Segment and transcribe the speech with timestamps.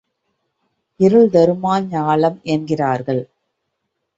[0.99, 3.23] இருள் தருமா ஞாலம் என்கிறார்கள்.